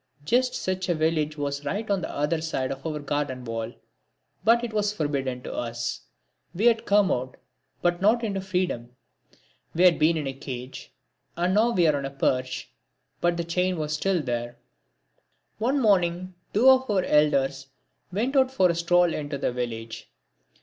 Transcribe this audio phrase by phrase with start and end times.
[0.25, 3.71] Just such a village was right on the other side of our garden wall,
[4.43, 6.01] but it was forbidden to us.
[6.55, 7.37] We had come out,
[7.83, 8.95] but not into freedom.
[9.75, 10.91] We had been in a cage,
[11.37, 12.71] and were now on a perch,
[13.19, 14.57] but the chain was still there.
[15.59, 17.67] One morning two of our elders
[18.11, 20.09] went out for a stroll into the village.